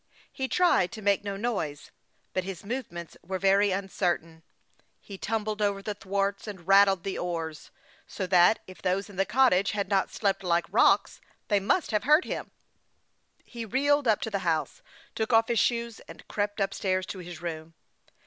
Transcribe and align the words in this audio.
He 0.33 0.47
tried 0.47 0.91
to 0.93 1.01
make 1.03 1.23
no 1.23 1.37
noise, 1.37 1.91
but 2.33 2.43
his 2.43 2.65
movements 2.65 3.15
were 3.21 3.37
very 3.37 3.69
uncertain; 3.69 4.41
he 4.99 5.15
tumbled 5.19 5.61
over 5.61 5.83
the 5.83 5.93
thwarts, 5.93 6.47
and 6.47 6.67
rattled 6.67 7.03
the 7.03 7.19
oars, 7.19 7.69
so 8.07 8.25
that, 8.25 8.57
if 8.65 8.81
those 8.81 9.11
in 9.11 9.15
the 9.15 9.27
cottage 9.27 9.73
had 9.73 9.89
not 9.89 10.09
slept 10.11 10.41
like 10.43 10.65
rocks, 10.73 11.21
they 11.49 11.59
must 11.59 11.91
have 11.91 12.05
heard 12.05 12.25
him. 12.25 12.49
He 13.45 13.63
reeled 13.63 14.07
up 14.07 14.21
to 14.21 14.31
the 14.31 14.39
house, 14.39 14.81
took 15.13 15.33
off 15.33 15.49
his 15.49 15.59
shoes, 15.59 15.99
and 16.07 16.27
crept 16.27 16.59
up 16.59 16.73
stairs 16.73 17.05
to 17.05 17.19
his 17.19 17.39
room. 17.39 17.75